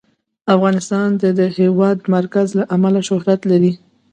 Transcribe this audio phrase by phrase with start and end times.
[0.55, 3.73] افغانستان د د هېواد مرکز له امله شهرت لري.